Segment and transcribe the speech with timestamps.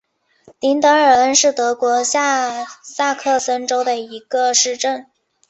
[0.59, 5.05] 林德尔恩是德国下萨克森州的一个市镇。